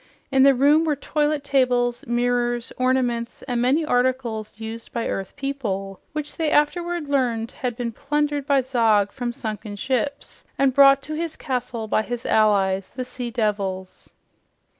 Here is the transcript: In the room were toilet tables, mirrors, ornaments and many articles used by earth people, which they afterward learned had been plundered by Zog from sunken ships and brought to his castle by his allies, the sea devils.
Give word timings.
In 0.31 0.41
the 0.41 0.55
room 0.55 0.83
were 0.83 0.95
toilet 0.95 1.43
tables, 1.43 2.03
mirrors, 2.07 2.73
ornaments 2.79 3.43
and 3.43 3.61
many 3.61 3.85
articles 3.85 4.59
used 4.59 4.91
by 4.91 5.07
earth 5.07 5.35
people, 5.35 5.99
which 6.11 6.37
they 6.37 6.49
afterward 6.49 7.07
learned 7.07 7.51
had 7.51 7.75
been 7.77 7.91
plundered 7.91 8.47
by 8.47 8.61
Zog 8.61 9.11
from 9.11 9.31
sunken 9.31 9.75
ships 9.75 10.43
and 10.57 10.73
brought 10.73 11.03
to 11.03 11.13
his 11.13 11.35
castle 11.35 11.87
by 11.87 12.01
his 12.01 12.25
allies, 12.25 12.89
the 12.89 13.05
sea 13.05 13.29
devils. 13.29 14.09